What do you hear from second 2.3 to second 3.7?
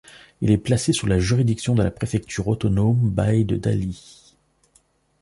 autonome bai de